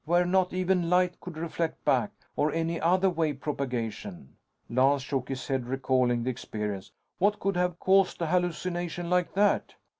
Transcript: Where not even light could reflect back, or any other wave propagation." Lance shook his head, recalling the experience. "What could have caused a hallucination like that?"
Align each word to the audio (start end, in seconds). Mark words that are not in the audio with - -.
Where 0.05 0.25
not 0.25 0.51
even 0.51 0.89
light 0.89 1.19
could 1.19 1.37
reflect 1.37 1.85
back, 1.85 2.09
or 2.35 2.51
any 2.51 2.81
other 2.81 3.07
wave 3.07 3.39
propagation." 3.39 4.35
Lance 4.67 5.03
shook 5.03 5.29
his 5.29 5.47
head, 5.47 5.67
recalling 5.67 6.23
the 6.23 6.31
experience. 6.31 6.91
"What 7.19 7.39
could 7.39 7.55
have 7.55 7.77
caused 7.79 8.19
a 8.19 8.25
hallucination 8.25 9.11
like 9.11 9.31
that?" 9.35 9.75